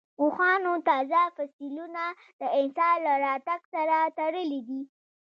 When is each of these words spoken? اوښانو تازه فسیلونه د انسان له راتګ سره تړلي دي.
اوښانو 0.21 0.73
تازه 0.87 1.21
فسیلونه 1.35 2.03
د 2.39 2.41
انسان 2.59 2.95
له 3.07 3.13
راتګ 3.25 3.61
سره 3.73 3.97
تړلي 4.17 4.59
دي. 4.67 4.81